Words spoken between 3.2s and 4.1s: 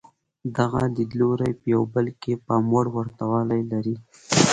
والی لري.